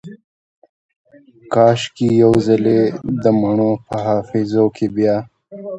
کاشکي 1.53 2.07
یو 2.21 2.33
ځلې 2.47 2.79
دمڼو 3.23 3.71
په 3.87 3.95
حافظو 4.05 4.65
کې 4.75 4.85
بیا 4.95 5.17